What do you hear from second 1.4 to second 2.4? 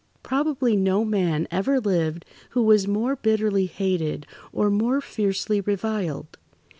ever lived